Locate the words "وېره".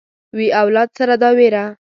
1.37-1.65